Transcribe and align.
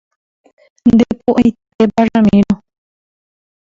Nde 0.87 1.05
po'aitépa 1.23 2.01
Ramiro. 2.11 2.53